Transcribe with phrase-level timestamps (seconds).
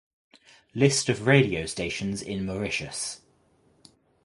[0.73, 3.21] List of radio stations in Mauritius